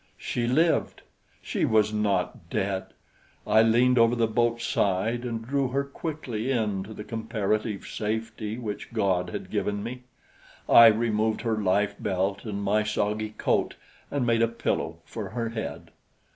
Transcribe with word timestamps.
She 0.17 0.47
lived! 0.47 1.03
She 1.43 1.63
was 1.63 1.93
not 1.93 2.49
dead! 2.49 2.85
I 3.45 3.61
leaned 3.61 3.99
over 3.99 4.15
the 4.15 4.25
boat's 4.25 4.65
side 4.65 5.23
and 5.23 5.45
drew 5.45 5.67
her 5.67 5.83
quickly 5.83 6.49
in 6.49 6.81
to 6.85 6.93
the 6.95 7.03
comparative 7.03 7.85
safety 7.85 8.57
which 8.57 8.93
God 8.93 9.29
had 9.29 9.51
given 9.51 9.83
me. 9.83 10.01
I 10.67 10.87
removed 10.87 11.41
her 11.41 11.59
life 11.61 11.93
belt 11.99 12.45
and 12.45 12.63
my 12.63 12.81
soggy 12.81 13.35
coat 13.37 13.75
and 14.09 14.25
made 14.25 14.41
a 14.41 14.47
pillow 14.47 14.97
for 15.05 15.29
her 15.29 15.49
head. 15.49 15.91